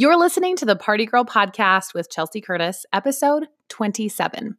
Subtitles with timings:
[0.00, 4.56] You're listening to the Party Girl Podcast with Chelsea Curtis, episode 27.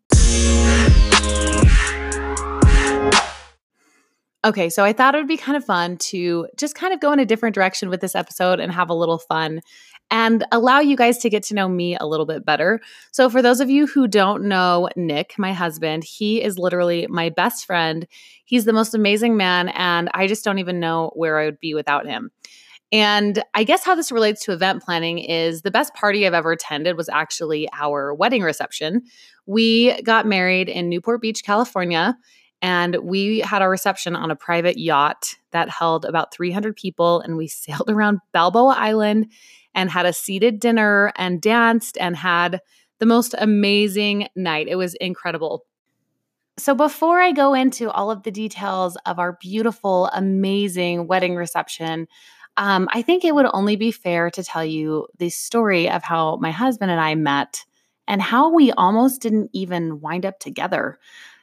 [4.43, 7.13] Okay, so I thought it would be kind of fun to just kind of go
[7.13, 9.61] in a different direction with this episode and have a little fun
[10.11, 12.81] and allow you guys to get to know me a little bit better.
[13.13, 17.29] So, for those of you who don't know Nick, my husband, he is literally my
[17.29, 18.05] best friend.
[18.43, 21.73] He's the most amazing man, and I just don't even know where I would be
[21.73, 22.29] without him.
[22.91, 26.51] And I guess how this relates to event planning is the best party I've ever
[26.51, 29.04] attended was actually our wedding reception.
[29.45, 32.17] We got married in Newport Beach, California,
[32.62, 37.22] and we had our reception on a private yacht that held about 300 people.
[37.22, 39.31] And we sailed around Balboa Island
[39.76, 42.59] and had a seated dinner and danced and had
[42.98, 44.67] the most amazing night.
[44.67, 45.66] It was incredible.
[46.58, 52.08] So, before I go into all of the details of our beautiful, amazing wedding reception,
[52.58, 56.38] um, I think it would only be fair to tell you the story of how
[56.38, 57.63] my husband and I met
[58.08, 61.00] and how we almost didn't even wind up together.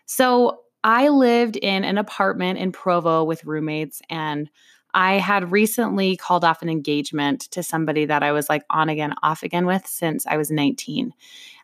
[0.07, 4.49] So, I lived in an apartment in Provo with roommates, and
[4.95, 9.13] I had recently called off an engagement to somebody that I was like on again,
[9.23, 11.13] off again with since I was 19.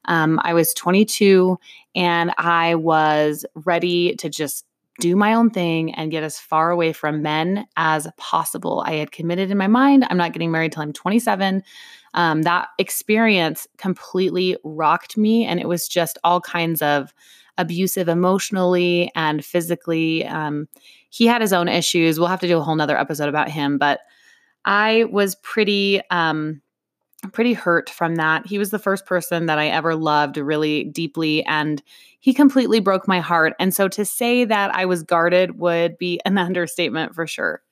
[0.04, 1.58] Um, I was 22
[1.94, 4.66] and I was ready to just
[5.00, 8.84] do my own thing and get as far away from men as possible.
[8.86, 11.62] I had committed in my mind, I'm not getting married till I'm 27.
[12.14, 17.14] Um, that experience completely rocked me, and it was just all kinds of
[17.58, 20.24] abusive emotionally and physically.
[20.26, 20.68] Um,
[21.10, 22.18] he had his own issues.
[22.18, 24.00] We'll have to do a whole nother episode about him, but
[24.64, 26.60] I was pretty um,
[27.32, 28.46] pretty hurt from that.
[28.46, 31.82] He was the first person that I ever loved really deeply and
[32.18, 33.54] he completely broke my heart.
[33.58, 37.62] And so to say that I was guarded would be an understatement for sure.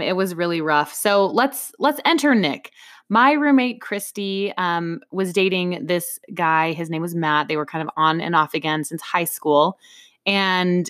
[0.00, 0.94] It was really rough.
[0.94, 2.72] So let's let's enter Nick.
[3.08, 6.72] My roommate Christy um, was dating this guy.
[6.72, 7.48] His name was Matt.
[7.48, 9.78] They were kind of on and off again since high school,
[10.26, 10.88] and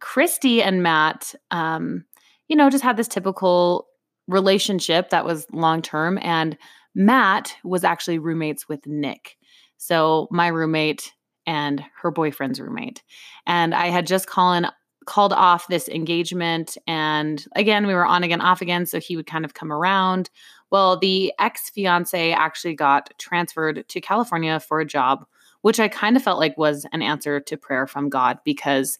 [0.00, 2.04] Christy and Matt, um,
[2.48, 3.88] you know, just had this typical
[4.28, 6.18] relationship that was long term.
[6.20, 6.58] And
[6.96, 9.36] Matt was actually roommates with Nick.
[9.76, 11.12] So my roommate
[11.46, 13.02] and her boyfriend's roommate.
[13.46, 14.66] And I had just called
[15.04, 19.26] called off this engagement and again we were on again off again so he would
[19.26, 20.30] kind of come around.
[20.70, 25.24] Well, the ex-fiance actually got transferred to California for a job,
[25.60, 28.98] which I kind of felt like was an answer to prayer from God because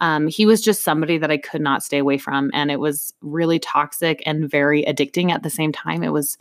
[0.00, 2.52] um, he was just somebody that I could not stay away from.
[2.54, 6.04] And it was really toxic and very addicting at the same time.
[6.04, 6.38] It was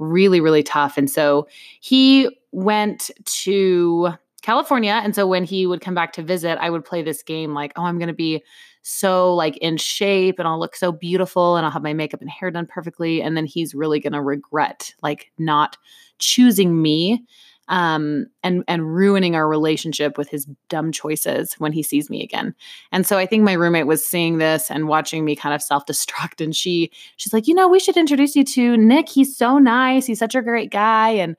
[0.00, 0.98] really, really tough.
[0.98, 1.46] And so
[1.80, 4.10] he went to
[4.42, 5.00] California.
[5.04, 7.72] And so when he would come back to visit, I would play this game like,
[7.76, 8.42] oh, I'm going to be
[8.82, 12.30] so like in shape and I'll look so beautiful and I'll have my makeup and
[12.30, 13.20] hair done perfectly.
[13.22, 15.76] And then he's really going to regret like not
[16.18, 17.24] choosing me
[17.70, 22.54] um, and and ruining our relationship with his dumb choices when he sees me again.
[22.92, 25.86] And so I think my roommate was seeing this and watching me kind of self
[25.86, 29.08] destruct, and she she's like, you know, we should introduce you to Nick.
[29.08, 30.04] He's so nice.
[30.04, 31.36] He's such a great guy, and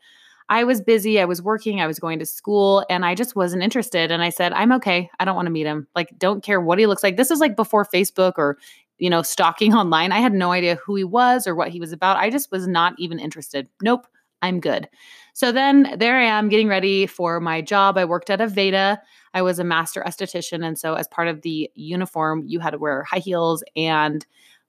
[0.48, 1.20] I was busy.
[1.20, 1.82] I was working.
[1.82, 4.10] I was going to school, and I just wasn't interested.
[4.10, 5.10] And I said, I'm okay.
[5.20, 5.86] I don't want to meet him.
[5.96, 7.18] Like, don't care what he looks like.
[7.18, 8.58] This is like before Facebook or
[9.00, 10.14] you know, stalking online.
[10.14, 12.16] I had no idea who he was or what he was about.
[12.16, 13.68] I just was not even interested.
[13.82, 14.08] Nope,
[14.42, 14.88] I'm good.
[15.34, 17.98] So then there I am getting ready for my job.
[17.98, 18.98] I worked at Aveda.
[19.34, 20.66] I was a master esthetician.
[20.66, 24.26] And so, as part of the uniform, you had to wear high heels and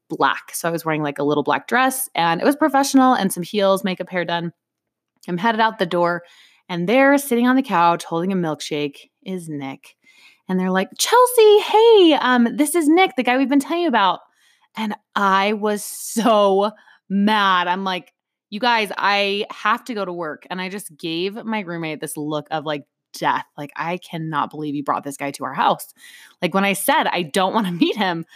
[0.09, 0.55] black.
[0.55, 3.43] So, I was wearing like a little black dress and it was professional and some
[3.43, 4.53] heels, makeup, hair done.
[5.29, 6.23] I'm headed out the door.
[6.69, 9.97] And there, sitting on the couch holding a milkshake, is Nick.
[10.49, 13.89] And they're like, Chelsea, hey, um, this is Nick, the guy we've been telling you
[13.89, 14.21] about.
[14.77, 16.73] And I was so
[17.09, 17.69] mad.
[17.69, 18.13] I'm like,
[18.53, 20.47] you guys, I have to go to work.
[20.51, 23.47] And I just gave my roommate this look of like death.
[23.57, 25.87] Like, I cannot believe you brought this guy to our house.
[26.43, 28.27] Like, when I said I don't want to meet him,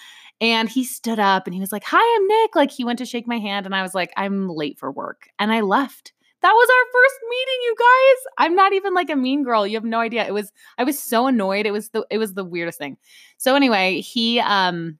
[0.41, 2.56] and he stood up and he was like, Hi, I'm Nick.
[2.56, 5.28] Like, he went to shake my hand, and I was like, I'm late for work.
[5.38, 6.15] And I left.
[6.41, 8.33] That was our first meeting, you guys.
[8.39, 9.66] I'm not even like a mean girl.
[9.66, 10.27] You have no idea.
[10.27, 11.66] It was I was so annoyed.
[11.66, 12.97] It was the it was the weirdest thing.
[13.36, 14.98] So anyway, he um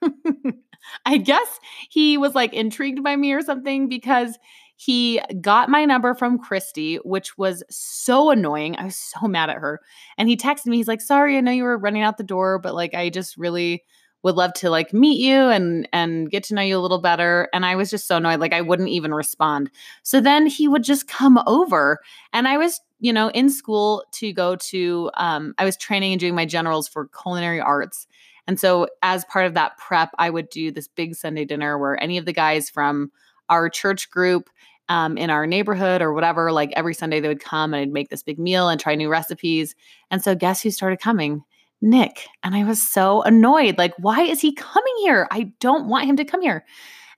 [1.06, 4.38] I guess he was like intrigued by me or something because
[4.76, 8.76] he got my number from Christy, which was so annoying.
[8.76, 9.80] I was so mad at her.
[10.16, 12.60] And he texted me, he's like, sorry, I know you were running out the door,
[12.60, 13.82] but like I just really
[14.22, 17.48] would love to like meet you and and get to know you a little better
[17.52, 19.70] and i was just so annoyed like i wouldn't even respond
[20.02, 22.00] so then he would just come over
[22.32, 26.20] and i was you know in school to go to um i was training and
[26.20, 28.06] doing my generals for culinary arts
[28.48, 32.02] and so, as part of that prep, I would do this big Sunday dinner where
[32.02, 33.12] any of the guys from
[33.50, 34.48] our church group
[34.88, 36.50] um, in our neighborhood or whatever.
[36.50, 39.10] Like every Sunday, they would come and I'd make this big meal and try new
[39.10, 39.74] recipes.
[40.10, 41.44] And so, guess who started coming?
[41.82, 42.26] Nick.
[42.42, 43.76] And I was so annoyed.
[43.76, 45.28] Like, why is he coming here?
[45.30, 46.64] I don't want him to come here.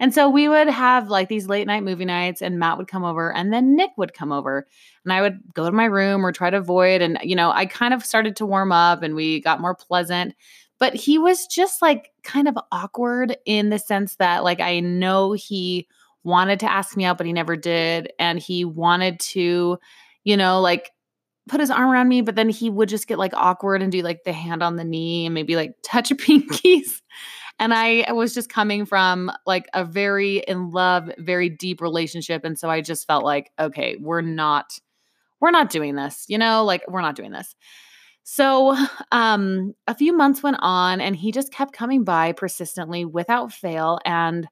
[0.00, 3.04] And so we would have like these late night movie nights, and Matt would come
[3.04, 4.66] over, and then Nick would come over.
[5.04, 7.02] And I would go to my room or try to avoid.
[7.02, 10.34] And, you know, I kind of started to warm up and we got more pleasant.
[10.80, 15.32] But he was just like kind of awkward in the sense that, like, I know
[15.32, 15.86] he
[16.24, 18.12] wanted to ask me out, but he never did.
[18.18, 19.78] And he wanted to,
[20.24, 20.90] you know, like
[21.48, 24.02] put his arm around me, but then he would just get like awkward and do
[24.02, 27.02] like the hand on the knee and maybe like touch pinkies.
[27.58, 32.44] And I was just coming from like a very in love, very deep relationship.
[32.44, 34.78] And so I just felt like, okay, we're not,
[35.40, 37.54] we're not doing this, you know, like we're not doing this.
[38.32, 38.76] So
[39.10, 43.98] um a few months went on and he just kept coming by persistently without fail.
[44.04, 44.46] And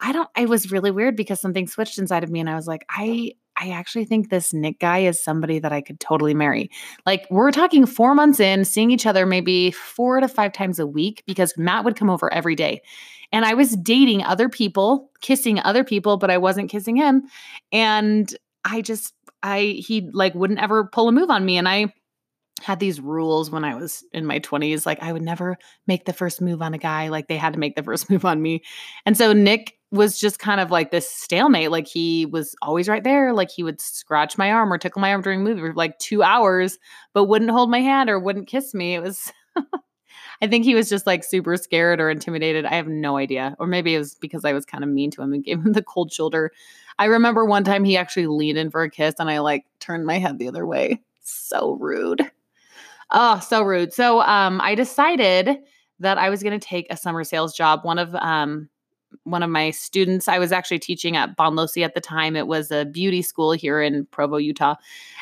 [0.00, 2.66] I don't, I was really weird because something switched inside of me and I was
[2.66, 6.70] like, I I actually think this Nick guy is somebody that I could totally marry.
[7.06, 10.86] Like, we're talking four months in, seeing each other maybe four to five times a
[10.86, 12.82] week because Matt would come over every day.
[13.30, 17.22] And I was dating other people, kissing other people, but I wasn't kissing him.
[17.70, 18.34] And
[18.64, 21.56] I just, I, he like wouldn't ever pull a move on me.
[21.56, 21.92] And I,
[22.62, 24.86] had these rules when I was in my 20s.
[24.86, 25.56] Like, I would never
[25.86, 27.08] make the first move on a guy.
[27.08, 28.62] Like, they had to make the first move on me.
[29.06, 31.70] And so Nick was just kind of like this stalemate.
[31.70, 33.32] Like, he was always right there.
[33.32, 35.98] Like, he would scratch my arm or tickle my arm during a movie for like
[35.98, 36.78] two hours,
[37.12, 38.94] but wouldn't hold my hand or wouldn't kiss me.
[38.94, 39.32] It was.
[40.42, 42.64] I think he was just like super scared or intimidated.
[42.64, 43.54] I have no idea.
[43.60, 45.72] Or maybe it was because I was kind of mean to him and gave him
[45.72, 46.50] the cold shoulder.
[46.98, 50.04] I remember one time he actually leaned in for a kiss and I like turned
[50.04, 51.00] my head the other way.
[51.20, 52.28] So rude.
[53.12, 53.92] Oh, so rude.
[53.92, 55.58] So um, I decided
[56.00, 57.84] that I was going to take a summer sales job.
[57.84, 58.68] One of um,
[59.24, 62.34] one of my students, I was actually teaching at Bon Losee at the time.
[62.36, 64.74] It was a beauty school here in Provo, Utah.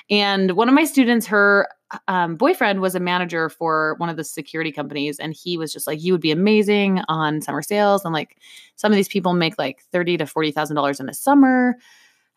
[0.09, 1.69] And one of my students, her
[2.09, 5.19] um, boyfriend was a manager for one of the security companies.
[5.19, 8.05] And he was just like, you would be amazing on summer sales.
[8.05, 8.37] And like
[8.77, 11.77] some of these people make like thirty to $40,000 in a summer.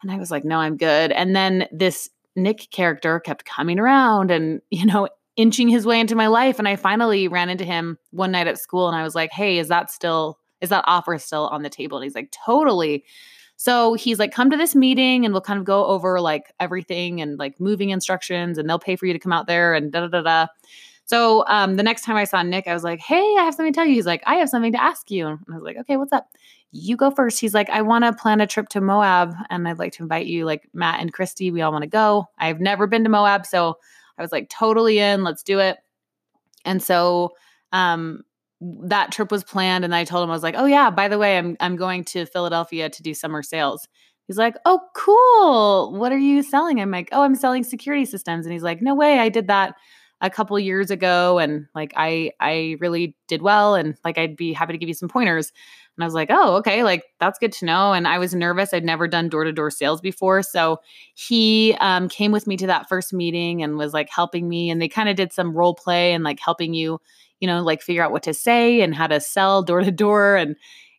[0.02, 1.12] And I was like, no, I'm good.
[1.12, 6.16] And then this Nick character kept coming around and, you know, inching his way into
[6.16, 6.60] my life.
[6.60, 9.58] And I finally ran into him one night at school and I was like, hey,
[9.58, 11.98] is that still, is that offer still on the table?
[11.98, 13.04] And he's like, totally.
[13.56, 17.22] So he's like, come to this meeting and we'll kind of go over like everything
[17.22, 20.02] and like moving instructions and they'll pay for you to come out there and da
[20.02, 20.48] da da da.
[21.06, 23.74] So um, the next time I saw Nick, I was like, hey, I have something
[23.74, 23.94] to tell you.
[23.94, 25.28] He's like, I have something to ask you.
[25.28, 26.28] And I was like, okay, what's up?
[26.72, 27.40] You go first.
[27.40, 30.28] He's like, I want to plan a trip to Moab and I'd like to invite
[30.28, 31.52] you, like Matt and Christy.
[31.52, 32.26] We all want to go.
[32.38, 33.46] I've never been to Moab.
[33.46, 33.78] So
[34.18, 35.78] I was like, totally in, let's do it.
[36.66, 37.32] And so
[37.72, 38.22] um,
[38.62, 39.84] that trip was planned.
[39.84, 42.04] And I told him, I was like, oh, yeah, by the way, I'm, I'm going
[42.06, 43.88] to Philadelphia to do summer sales.
[44.28, 46.00] He's like, oh, cool.
[46.00, 46.80] What are you selling?
[46.80, 48.46] I'm like, oh, I'm selling security systems.
[48.46, 49.20] And he's like, no way.
[49.20, 49.76] I did that
[50.24, 54.54] a couple years ago and like I I really did well and like I'd be
[54.54, 55.52] happy to give you some pointers.
[55.96, 58.74] And I was like, "Oh, okay, like that's good to know." And I was nervous.
[58.74, 60.80] I'd never done door-to-door sales before, so
[61.14, 64.82] he um, came with me to that first meeting and was like helping me and
[64.82, 67.00] they kind of did some role play and like helping you,
[67.42, 70.36] you know, like figure out what to say and how to sell door to door
[70.38, 70.56] and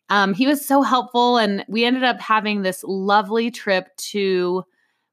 [0.09, 4.63] um, he was so helpful and we ended up having this lovely trip to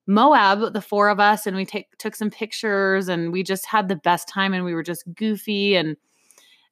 [0.07, 3.89] Moab, the four of us, and we take took some pictures and we just had
[3.89, 5.97] the best time and we were just goofy and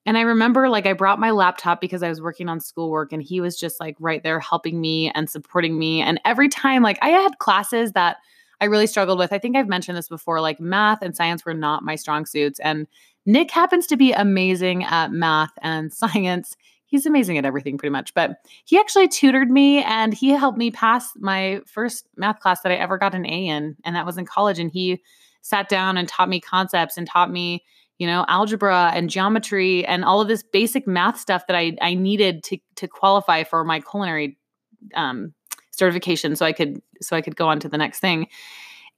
[0.06, 3.22] and I remember like I brought my laptop because I was working on schoolwork and
[3.22, 6.00] he was just like right there helping me and supporting me.
[6.00, 8.16] And every time like I had classes that
[8.60, 9.32] I really struggled with.
[9.32, 12.60] I think I've mentioned this before like math and science were not my strong suits
[12.60, 12.87] and
[13.26, 16.56] Nick happens to be amazing at math and science
[16.90, 18.12] he's amazing at everything pretty much.
[18.14, 22.73] But he actually tutored me and he helped me pass my first math class that
[22.73, 24.59] I ever got an A in, and that was in college.
[24.59, 25.00] And he
[25.40, 27.64] sat down and taught me concepts and taught me,
[27.99, 31.94] you know, algebra and geometry and all of this basic math stuff that I I
[31.94, 34.37] needed to to qualify for my culinary
[34.94, 35.32] um,
[35.70, 38.26] certification, so I could so I could go on to the next thing.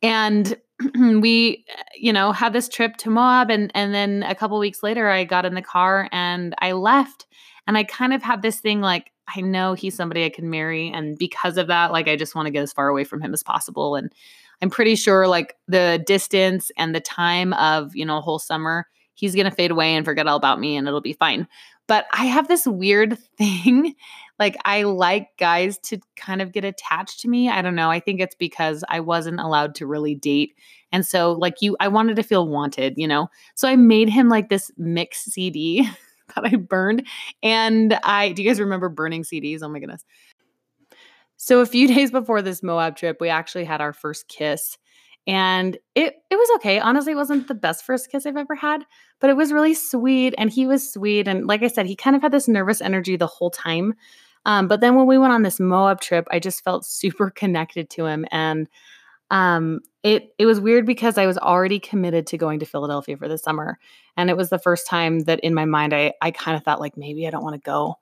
[0.03, 0.57] And
[1.21, 5.09] we you know had this trip to moab and and then a couple weeks later
[5.09, 7.27] i got in the car and i left
[7.67, 10.91] and I kind of have this thing like, I know he's somebody I can marry.
[10.91, 13.33] And because of that, like, I just want to get as far away from him
[13.33, 13.95] as possible.
[13.95, 14.13] And
[14.61, 18.87] I'm pretty sure, like, the distance and the time of, you know, a whole summer,
[19.15, 21.47] he's going to fade away and forget all about me and it'll be fine.
[21.87, 23.95] But I have this weird thing.
[24.39, 27.49] like, I like guys to kind of get attached to me.
[27.49, 27.91] I don't know.
[27.91, 30.55] I think it's because I wasn't allowed to really date.
[30.91, 33.29] And so, like, you, I wanted to feel wanted, you know?
[33.55, 35.89] So I made him like this mix CD.
[36.35, 37.07] that I burned.
[37.43, 39.61] And I, do you guys remember burning CDs?
[39.63, 40.05] Oh my goodness.
[41.37, 44.79] So a few days before this Moab trip, we actually had our first kiss.
[45.27, 46.81] And it it was okay.
[46.81, 48.85] Honestly, it wasn't the best first kiss I've ever had,
[49.21, 52.17] but it was really sweet and he was sweet and like I said, he kind
[52.17, 53.95] of had this nervous energy the whole time.
[54.47, 57.89] Um, but then when we went on this Moab trip, I just felt super connected
[57.91, 58.69] to him and
[59.33, 63.29] um, it it was weird because I was already committed to going to Philadelphia for
[63.29, 63.79] the summer,
[64.17, 66.81] and it was the first time that in my mind I I kind of thought
[66.81, 67.99] like maybe I don't want to go.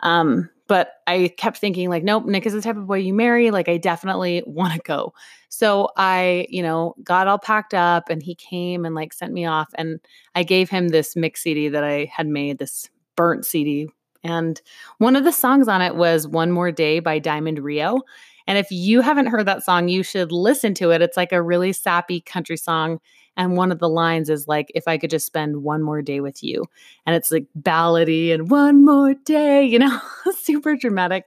[0.00, 3.50] Um, but I kept thinking like, nope, Nick is the type of boy you marry.
[3.50, 5.14] Like I definitely want to go.
[5.48, 9.46] So I, you know, got all packed up, and he came and like sent me
[9.46, 9.98] off, and
[10.34, 13.88] I gave him this mix CD that I had made, this burnt CD.
[14.22, 14.60] And
[14.98, 18.02] one of the songs on it was One More Day by Diamond Rio.
[18.46, 21.02] And if you haven't heard that song, you should listen to it.
[21.02, 23.00] It's like a really sappy country song.
[23.36, 26.20] And one of the lines is like, if I could just spend one more day
[26.20, 26.64] with you.
[27.04, 30.00] And it's like ballady and one more day, you know,
[30.38, 31.24] super dramatic.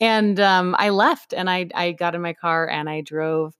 [0.00, 3.54] And um, I left and I, I got in my car and I drove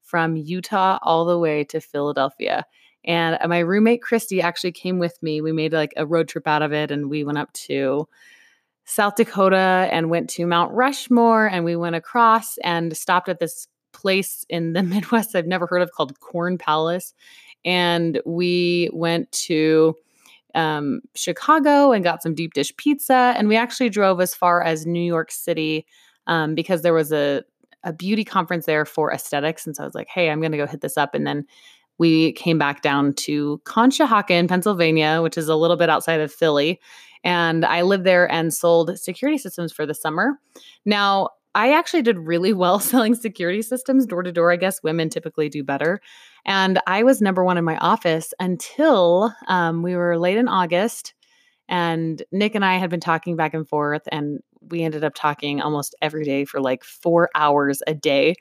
[0.00, 2.64] from Utah all the way to Philadelphia.
[3.04, 5.40] And my roommate Christy actually came with me.
[5.40, 8.08] We made like a road trip out of it and we went up to
[8.84, 13.66] South Dakota and went to Mount Rushmore and we went across and stopped at this
[13.92, 17.14] place in the Midwest I've never heard of called Corn Palace.
[17.64, 19.94] And we went to
[20.54, 23.34] um, Chicago and got some deep dish pizza.
[23.36, 25.86] And we actually drove as far as New York City
[26.26, 27.42] um, because there was a,
[27.84, 29.66] a beauty conference there for aesthetics.
[29.66, 31.14] And so I was like, hey, I'm going to go hit this up.
[31.14, 31.46] And then
[31.98, 36.80] we came back down to Conshohocken, Pennsylvania, which is a little bit outside of Philly.
[37.24, 40.38] And I lived there and sold security systems for the summer.
[40.84, 44.52] Now, I actually did really well selling security systems door to door.
[44.52, 46.00] I guess women typically do better.
[46.44, 51.14] And I was number one in my office until um, we were late in August.
[51.68, 55.60] And Nick and I had been talking back and forth, and we ended up talking
[55.60, 58.34] almost every day for like four hours a day.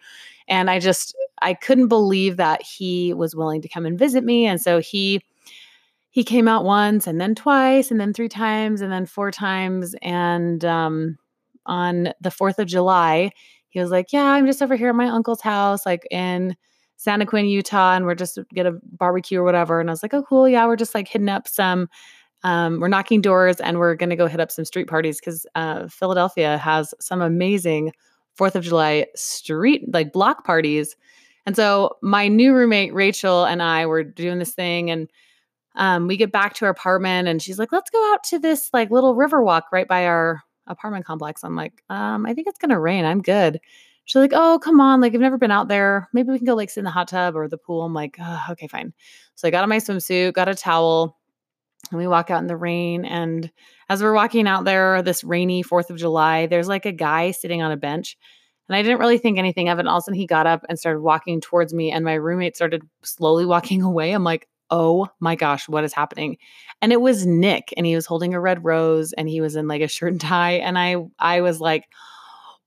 [0.48, 4.48] And I just, I couldn't believe that he was willing to come and visit me.
[4.48, 5.22] And so he,
[6.12, 9.96] he came out once and then twice and then three times and then four times.
[10.02, 11.18] And um,
[11.66, 13.32] on the 4th of July,
[13.70, 16.56] he was like, Yeah, I'm just over here at my uncle's house, like in
[17.00, 19.80] Santaquin, Utah, and we're just get a barbecue or whatever.
[19.80, 20.50] And I was like, Oh, cool.
[20.50, 21.88] Yeah, we're just like hitting up some,
[22.44, 25.46] um, we're knocking doors and we're going to go hit up some street parties because
[25.56, 27.94] uh, Philadelphia has some amazing
[28.36, 30.96] Fourth of July street, like block parties.
[31.46, 35.10] And so my new roommate, Rachel, and I were doing this thing and
[35.76, 38.70] um, we get back to our apartment and she's like, let's go out to this
[38.74, 41.44] like little river walk right by our apartment complex.
[41.44, 43.06] I'm like, um, I think it's gonna rain.
[43.06, 43.60] I'm good.
[44.06, 45.00] She's like, oh, come on.
[45.00, 46.10] Like, I've never been out there.
[46.12, 47.84] Maybe we can go like sit in the hot tub or the pool.
[47.84, 48.94] I'm like, oh, okay, fine.
[49.36, 51.18] So I got on my swimsuit, got a towel,
[51.92, 53.06] and we walk out in the rain.
[53.06, 53.52] And
[53.90, 57.62] as we're walking out there, this rainy 4th of July, there's like a guy sitting
[57.62, 58.18] on a bench.
[58.68, 59.82] And I didn't really think anything of it.
[59.82, 61.92] And all of a sudden he got up and started walking towards me.
[61.92, 64.14] And my roommate started slowly walking away.
[64.14, 66.38] I'm like, oh my gosh, what is happening?
[66.82, 69.68] And it was Nick and he was holding a red rose and he was in
[69.68, 70.54] like a shirt and tie.
[70.54, 71.88] And I I was like,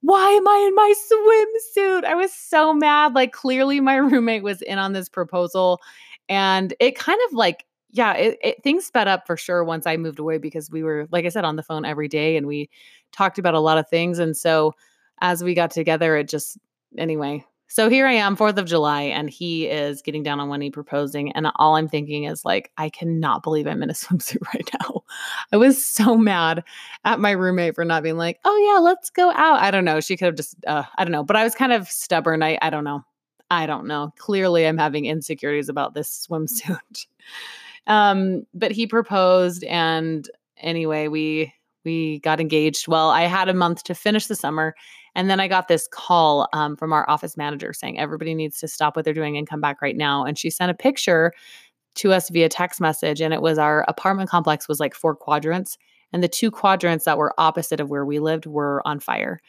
[0.01, 2.03] why am I in my swimsuit?
[2.05, 3.13] I was so mad.
[3.13, 5.81] Like clearly my roommate was in on this proposal.
[6.29, 9.97] And it kind of like, yeah, it, it, things sped up for sure once I
[9.97, 12.69] moved away because we were, like I said, on the phone every day and we
[13.13, 14.19] talked about a lot of things.
[14.19, 14.73] And so
[15.21, 16.57] as we got together, it just,
[16.97, 20.59] anyway, so here I am, 4th of July, and he is getting down on one
[20.59, 21.31] knee proposing.
[21.31, 25.03] And all I'm thinking is, like, I cannot believe I'm in a swimsuit right now.
[25.51, 26.63] I was so mad
[27.03, 29.61] at my roommate for not being like, oh, yeah, let's go out.
[29.61, 29.99] I don't know.
[29.99, 31.23] She could have just, uh, I don't know.
[31.23, 32.43] But I was kind of stubborn.
[32.43, 33.03] I, I don't know.
[33.49, 34.13] I don't know.
[34.17, 37.07] Clearly, I'm having insecurities about this swimsuit.
[37.87, 41.53] um, but he proposed, and anyway, we
[41.83, 42.87] we got engaged.
[42.87, 44.75] Well, I had a month to finish the summer,
[45.15, 48.67] and then I got this call um, from our office manager saying everybody needs to
[48.67, 50.25] stop what they're doing and come back right now.
[50.25, 51.31] And she sent a picture
[51.95, 53.21] to us via text message.
[53.21, 55.77] And it was our apartment complex was like four quadrants.
[56.11, 59.39] And the two quadrants that were opposite of where we lived were on fire.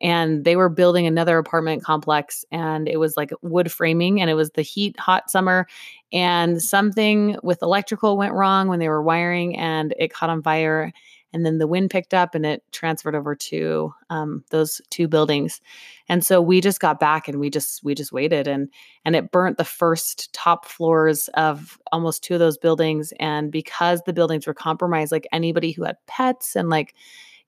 [0.00, 4.34] And they were building another apartment complex, and it was like wood framing, and it
[4.34, 5.66] was the heat, hot summer.
[6.12, 10.92] And something with electrical went wrong when they were wiring, and it caught on fire
[11.36, 15.60] and then the wind picked up and it transferred over to um, those two buildings.
[16.08, 18.70] And so we just got back and we just we just waited and
[19.04, 23.12] and it burnt the first top floors of almost two of those buildings.
[23.20, 26.94] And because the buildings were compromised like anybody who had pets and like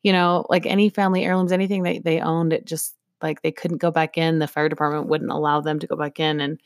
[0.02, 3.78] you know like any family heirlooms anything that they owned it just like they couldn't
[3.78, 4.38] go back in.
[4.38, 6.42] The fire department wouldn't allow them to go back in.
[6.42, 6.60] And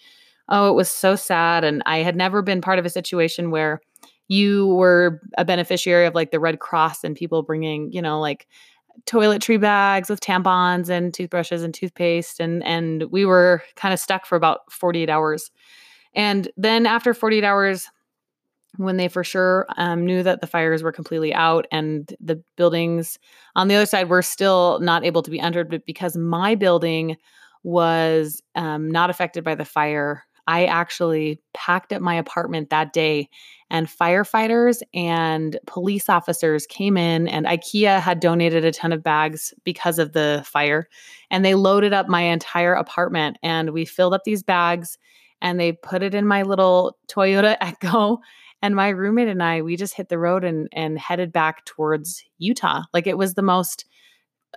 [0.49, 1.62] oh it was so sad.
[1.62, 3.81] And i had never been part of a situation where
[4.33, 8.49] you were a beneficiary of like the Red Cross and people bringing, you know, like
[9.05, 14.25] toiletry bags with tampons and toothbrushes and toothpaste and and we were kind of stuck
[14.25, 15.51] for about 48 hours.
[16.15, 17.89] And then after 48 hours
[18.79, 23.19] when they for sure um, knew that the fires were completely out and the buildings
[23.55, 27.19] on the other side were still not able to be entered but because my building
[27.65, 33.29] was um, not affected by the fire I actually packed up my apartment that day,
[33.71, 39.55] and firefighters and police officers came in, and IKEA had donated a ton of bags
[39.65, 40.89] because of the fire.
[41.31, 44.99] And they loaded up my entire apartment, and we filled up these bags
[45.43, 48.21] and they put it in my little Toyota Echo.
[48.63, 52.25] And my roommate and I, we just hit the road and, and headed back towards
[52.39, 52.85] Utah.
[52.95, 53.85] Like it was the most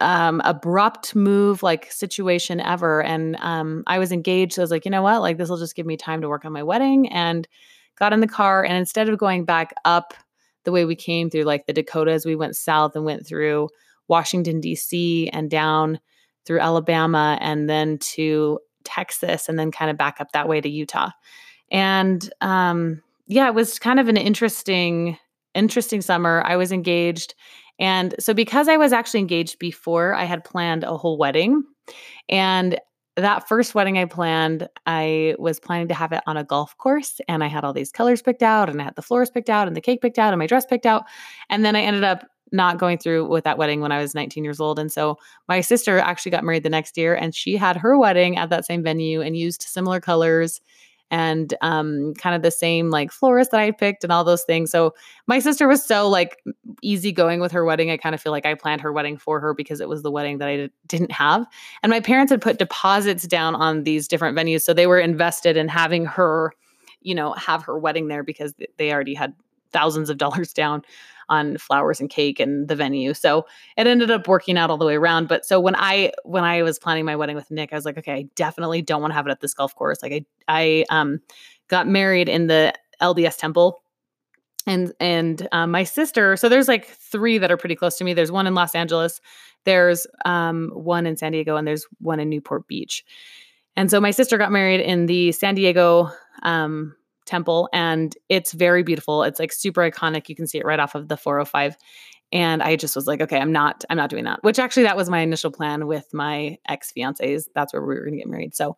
[0.01, 3.01] um, abrupt move like situation ever.
[3.01, 4.53] And um, I was engaged.
[4.53, 5.21] So I was like, you know what?
[5.21, 7.47] Like this will just give me time to work on my wedding and
[7.97, 8.63] got in the car.
[8.63, 10.13] And instead of going back up
[10.63, 13.69] the way we came through like the Dakotas, we went south and went through
[14.07, 15.29] Washington, D.C.
[15.29, 15.99] and down
[16.45, 20.69] through Alabama and then to Texas and then kind of back up that way to
[20.69, 21.09] Utah.
[21.71, 25.17] And um, yeah, it was kind of an interesting,
[25.53, 26.43] interesting summer.
[26.45, 27.33] I was engaged
[27.79, 31.63] and so, because I was actually engaged before, I had planned a whole wedding.
[32.29, 32.79] And
[33.17, 37.19] that first wedding I planned, I was planning to have it on a golf course.
[37.27, 39.67] And I had all these colors picked out, and I had the flowers picked out,
[39.67, 41.03] and the cake picked out, and my dress picked out.
[41.49, 44.43] And then I ended up not going through with that wedding when I was 19
[44.43, 44.79] years old.
[44.79, 45.17] And so
[45.47, 48.65] my sister actually got married the next year, and she had her wedding at that
[48.65, 50.61] same venue and used similar colors
[51.11, 54.71] and um, kind of the same like florist that I picked and all those things.
[54.71, 54.93] So
[55.27, 56.41] my sister was so like
[56.81, 57.91] easygoing with her wedding.
[57.91, 60.11] I kind of feel like I planned her wedding for her because it was the
[60.11, 61.45] wedding that I didn't have.
[61.83, 64.61] And my parents had put deposits down on these different venues.
[64.61, 66.53] So they were invested in having her,
[67.01, 69.33] you know, have her wedding there because they already had
[69.71, 70.81] thousands of dollars down
[71.29, 73.13] on flowers and cake and the venue.
[73.13, 73.45] So
[73.77, 75.27] it ended up working out all the way around.
[75.27, 77.97] But so when I when I was planning my wedding with Nick, I was like,
[77.97, 80.01] okay, I definitely don't want to have it at this golf course.
[80.03, 81.19] Like I I um
[81.67, 83.81] got married in the LDS temple
[84.67, 88.13] and and um, my sister so there's like three that are pretty close to me
[88.13, 89.21] there's one in los angeles
[89.63, 93.03] there's um, one in san diego and there's one in newport beach
[93.75, 96.09] and so my sister got married in the san diego
[96.43, 99.23] um, temple and it's very beautiful.
[99.23, 100.29] It's like super iconic.
[100.29, 101.75] You can see it right off of the 405.
[102.31, 104.43] And I just was like, okay, I'm not, I'm not doing that.
[104.43, 107.45] Which actually that was my initial plan with my ex-fiancés.
[107.53, 108.55] That's where we were gonna get married.
[108.55, 108.77] So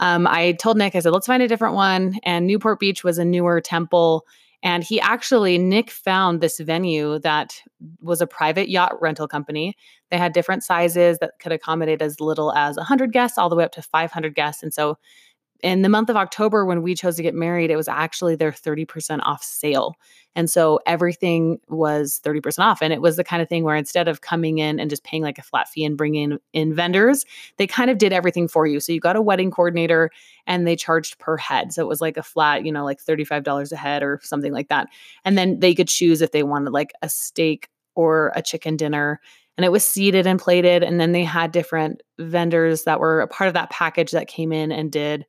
[0.00, 2.18] um, I told Nick, I said, let's find a different one.
[2.24, 4.26] And Newport Beach was a newer temple.
[4.62, 7.62] And he actually, Nick found this venue that
[8.00, 9.76] was a private yacht rental company.
[10.10, 13.62] They had different sizes that could accommodate as little as 100 guests all the way
[13.62, 14.64] up to 500 guests.
[14.64, 14.98] And so
[15.62, 18.52] in the month of October, when we chose to get married, it was actually their
[18.52, 19.96] 30% off sale.
[20.36, 22.80] And so everything was 30% off.
[22.80, 25.22] And it was the kind of thing where instead of coming in and just paying
[25.22, 27.24] like a flat fee and bringing in vendors,
[27.56, 28.78] they kind of did everything for you.
[28.78, 30.10] So you got a wedding coordinator
[30.46, 31.72] and they charged per head.
[31.72, 34.68] So it was like a flat, you know, like $35 a head or something like
[34.68, 34.88] that.
[35.24, 39.20] And then they could choose if they wanted like a steak or a chicken dinner
[39.58, 43.26] and it was seated and plated and then they had different vendors that were a
[43.26, 45.26] part of that package that came in and did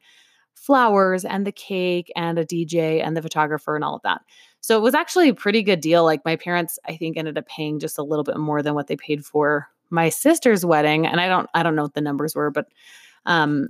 [0.59, 4.21] flowers and the cake and a DJ and the photographer and all of that.
[4.61, 6.03] So it was actually a pretty good deal.
[6.03, 8.87] Like my parents, I think, ended up paying just a little bit more than what
[8.87, 11.07] they paid for my sister's wedding.
[11.07, 12.67] And I don't, I don't know what the numbers were, but
[13.25, 13.69] um,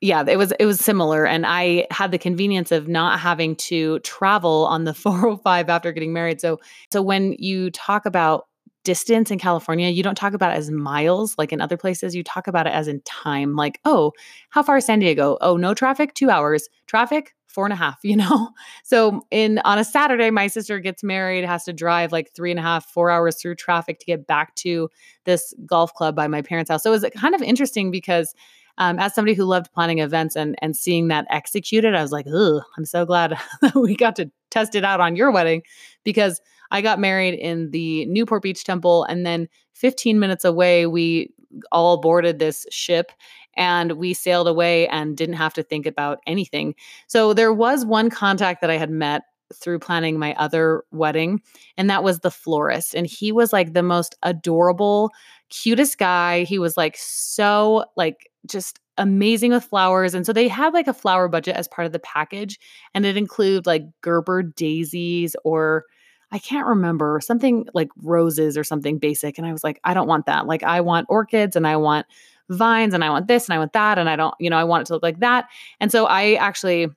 [0.00, 1.26] yeah, it was it was similar.
[1.26, 6.12] And I had the convenience of not having to travel on the 405 after getting
[6.12, 6.40] married.
[6.40, 6.60] So
[6.92, 8.46] so when you talk about
[8.86, 12.14] distance in California, you don't talk about it as miles like in other places.
[12.14, 13.56] You talk about it as in time.
[13.56, 14.12] Like, oh,
[14.50, 15.36] how far is San Diego?
[15.40, 16.68] Oh, no traffic, two hours.
[16.86, 18.50] Traffic, four and a half, you know?
[18.84, 22.60] So in on a Saturday, my sister gets married, has to drive like three and
[22.60, 24.88] a half, four hours through traffic to get back to
[25.24, 26.84] this golf club by my parents' house.
[26.84, 28.36] So it was kind of interesting because
[28.78, 32.26] um, as somebody who loved planning events and and seeing that executed, I was like,
[32.28, 33.36] oh, I'm so glad
[33.74, 35.62] we got to test it out on your wedding
[36.04, 41.32] because I got married in the Newport Beach Temple, and then 15 minutes away, we
[41.72, 43.12] all boarded this ship
[43.56, 46.74] and we sailed away and didn't have to think about anything.
[47.06, 49.22] So there was one contact that I had met
[49.54, 51.40] through planning my other wedding,
[51.76, 52.94] and that was the florist.
[52.94, 55.12] And he was like the most adorable,
[55.50, 56.42] cutest guy.
[56.42, 60.14] He was like so, like, just amazing with flowers.
[60.14, 62.58] And so they had like a flower budget as part of the package,
[62.92, 65.84] and it included like Gerber daisies or
[66.32, 69.38] I can't remember something like roses or something basic.
[69.38, 70.46] And I was like, I don't want that.
[70.46, 72.06] Like, I want orchids and I want
[72.48, 73.98] vines and I want this and I want that.
[73.98, 75.46] And I don't, you know, I want it to look like that.
[75.80, 76.88] And so I actually,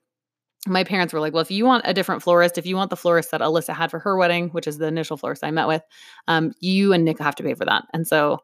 [0.68, 2.98] my parents were like, well, if you want a different florist, if you want the
[2.98, 5.84] florist that Alyssa had for her wedding, which is the initial florist I met with,
[6.28, 7.86] um, you and Nick have to pay for that.
[7.94, 8.39] And so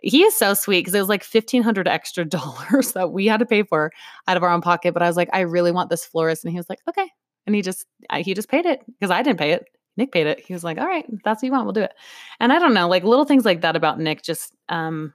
[0.00, 3.46] he is so sweet because it was like 1500 extra dollars that we had to
[3.46, 3.92] pay for
[4.26, 6.52] out of our own pocket but i was like i really want this florist and
[6.52, 7.10] he was like okay
[7.46, 7.86] and he just
[8.18, 9.66] he just paid it because i didn't pay it
[9.98, 11.94] nick paid it he was like all right that's what you want we'll do it
[12.40, 15.12] and i don't know like little things like that about nick just um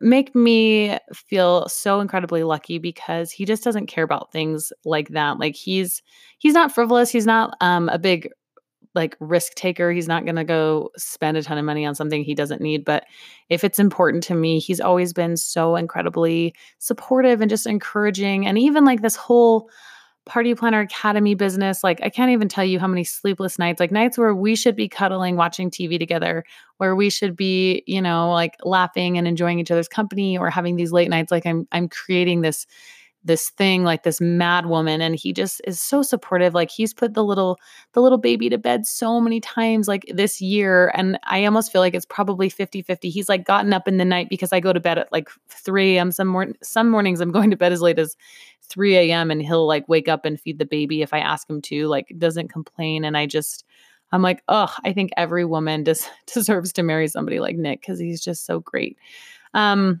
[0.00, 5.38] make me feel so incredibly lucky because he just doesn't care about things like that
[5.38, 6.02] like he's
[6.38, 8.28] he's not frivolous he's not um a big
[8.94, 9.90] like risk taker.
[9.90, 12.84] He's not going to go spend a ton of money on something he doesn't need.
[12.84, 13.04] But
[13.48, 18.46] if it's important to me, he's always been so incredibly supportive and just encouraging.
[18.46, 19.70] And even like this whole
[20.24, 23.90] party planner academy business, like I can't even tell you how many sleepless nights, like
[23.90, 26.44] nights where we should be cuddling, watching TV together,
[26.76, 30.76] where we should be, you know, like laughing and enjoying each other's company or having
[30.76, 31.32] these late nights.
[31.32, 32.66] Like I'm, I'm creating this
[33.24, 37.14] this thing like this mad woman and he just is so supportive like he's put
[37.14, 37.58] the little
[37.92, 41.80] the little baby to bed so many times like this year and i almost feel
[41.80, 44.72] like it's probably 50 50 he's like gotten up in the night because i go
[44.72, 47.80] to bed at like 3 a.m some morning some mornings i'm going to bed as
[47.80, 48.16] late as
[48.72, 51.60] 3 a.m and he'll like wake up and feed the baby if i ask him
[51.60, 53.64] to like doesn't complain and i just
[54.12, 57.98] i'm like oh i think every woman des- deserves to marry somebody like nick because
[57.98, 58.98] he's just so great
[59.54, 60.00] um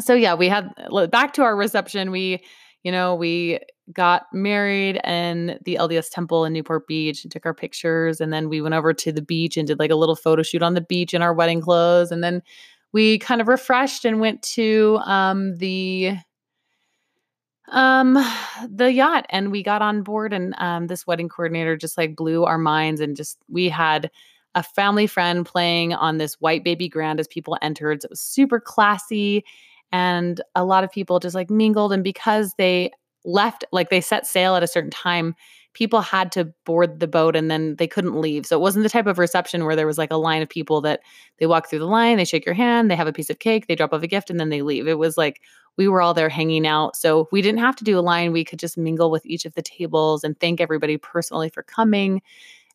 [0.00, 0.72] so yeah, we had
[1.10, 2.10] back to our reception.
[2.10, 2.42] We,
[2.82, 3.60] you know, we
[3.92, 8.20] got married in the LDS temple in Newport Beach and took our pictures.
[8.20, 10.62] And then we went over to the beach and did like a little photo shoot
[10.62, 12.10] on the beach in our wedding clothes.
[12.10, 12.42] And then
[12.92, 16.16] we kind of refreshed and went to um, the
[17.68, 18.14] um
[18.68, 22.44] the yacht and we got on board and um this wedding coordinator just like blew
[22.44, 24.10] our minds and just we had
[24.54, 28.20] a family friend playing on this white baby grand as people entered so it was
[28.20, 29.44] super classy
[29.92, 32.90] and a lot of people just like mingled and because they
[33.24, 35.34] left like they set sail at a certain time
[35.74, 38.88] people had to board the boat and then they couldn't leave so it wasn't the
[38.88, 41.00] type of reception where there was like a line of people that
[41.38, 43.66] they walk through the line they shake your hand they have a piece of cake
[43.66, 44.86] they drop off a gift and then they leave.
[44.88, 45.40] It was like
[45.76, 48.44] we were all there hanging out so we didn't have to do a line we
[48.44, 52.20] could just mingle with each of the tables and thank everybody personally for coming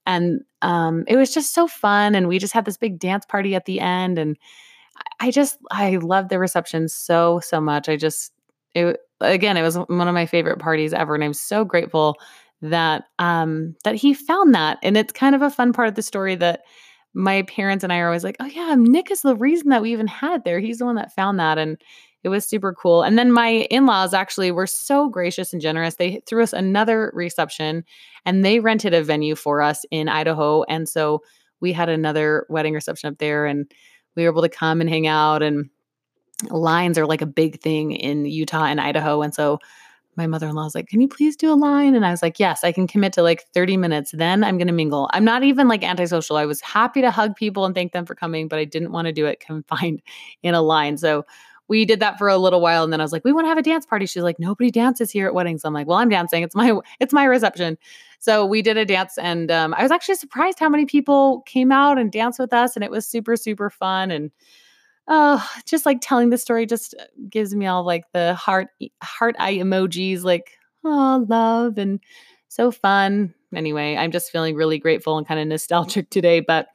[0.07, 3.53] and um, it was just so fun and we just had this big dance party
[3.55, 4.37] at the end and
[5.19, 7.89] I just I love the reception so so much.
[7.89, 8.33] I just
[8.73, 12.17] it again it was one of my favorite parties ever, and I'm so grateful
[12.61, 14.77] that um that he found that.
[14.83, 16.61] And it's kind of a fun part of the story that
[17.13, 19.91] my parents and I are always like, oh yeah, Nick is the reason that we
[19.91, 20.59] even had it there.
[20.59, 21.81] He's the one that found that, and
[22.23, 23.03] it was super cool.
[23.03, 25.95] And then my in-laws actually were so gracious and generous.
[25.95, 27.83] They threw us another reception,
[28.25, 31.21] and they rented a venue for us in Idaho, and so
[31.61, 33.71] we had another wedding reception up there and
[34.15, 35.69] we were able to come and hang out and
[36.49, 39.21] lines are like a big thing in Utah and Idaho.
[39.21, 39.59] And so
[40.17, 42.65] my mother-in-law was like, "Can you please do a line?" And I was like, "Yes,
[42.65, 44.11] I can commit to like 30 minutes.
[44.11, 46.35] Then I'm going to mingle." I'm not even like antisocial.
[46.35, 49.05] I was happy to hug people and thank them for coming, but I didn't want
[49.05, 50.01] to do it confined
[50.43, 50.97] in a line.
[50.97, 51.25] So
[51.71, 53.49] we did that for a little while and then I was like, "We want to
[53.49, 56.09] have a dance party." She's like, "Nobody dances here at weddings." I'm like, "Well, I'm
[56.09, 56.43] dancing.
[56.43, 57.77] It's my it's my reception."
[58.19, 61.71] So we did a dance, and um, I was actually surprised how many people came
[61.71, 64.11] out and danced with us, and it was super, super fun.
[64.11, 64.31] And
[65.07, 68.67] oh, just like telling the story just uh, gives me all like the heart,
[69.01, 70.51] heart eye emojis, like
[70.83, 72.01] oh, love and
[72.49, 73.33] so fun.
[73.55, 76.67] Anyway, I'm just feeling really grateful and kind of nostalgic today, but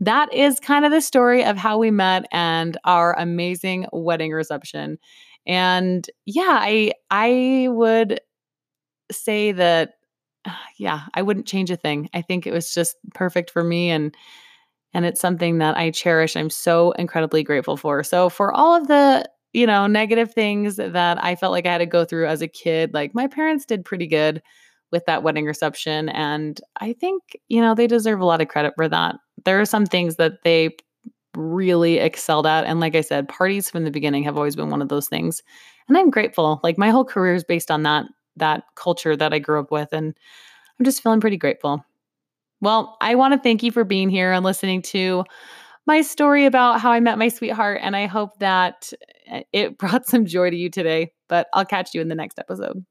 [0.00, 4.98] that is kind of the story of how we met and our amazing wedding reception.
[5.46, 8.20] And yeah, I I would
[9.10, 9.94] say that
[10.78, 12.08] yeah, I wouldn't change a thing.
[12.14, 14.14] I think it was just perfect for me and
[14.94, 16.36] and it's something that I cherish.
[16.36, 18.02] I'm so incredibly grateful for.
[18.02, 21.78] So for all of the, you know, negative things that I felt like I had
[21.78, 24.42] to go through as a kid, like my parents did pretty good
[24.90, 28.72] with that wedding reception and I think, you know, they deserve a lot of credit
[28.76, 29.16] for that.
[29.44, 30.76] There are some things that they
[31.36, 34.82] really excelled at and like I said, parties from the beginning have always been one
[34.82, 35.42] of those things.
[35.88, 36.60] And I'm grateful.
[36.62, 39.88] Like my whole career is based on that that culture that I grew up with.
[39.92, 40.14] And
[40.78, 41.84] I'm just feeling pretty grateful.
[42.60, 45.24] Well, I want to thank you for being here and listening to
[45.86, 47.80] my story about how I met my sweetheart.
[47.82, 48.92] And I hope that
[49.26, 51.12] eh, it brought some joy to you today.
[51.28, 52.84] But I'll catch you in the next episode.